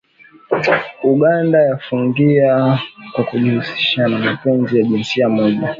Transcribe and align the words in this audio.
Uganda 1.03 1.57
yaifungia 1.61 2.79
kwa 3.13 3.23
kujihusishanna 3.23 4.17
mapenzi 4.19 4.77
ya 4.79 4.83
jinsia 4.85 5.29
moja 5.29 5.69